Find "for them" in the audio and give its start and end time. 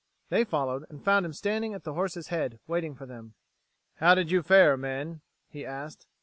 2.95-3.35